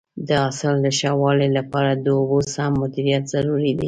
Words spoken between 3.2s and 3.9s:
ضروري دی.